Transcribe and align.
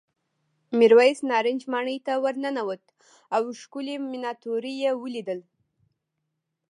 میرويس 0.77 1.19
نارنج 1.29 1.61
ماڼۍ 1.71 1.97
ته 2.05 2.13
ورننوت 2.23 2.83
او 3.35 3.41
ښکلې 3.59 3.95
مېناتوري 4.11 4.73
یې 4.83 4.91
ولیدل. 5.01 5.39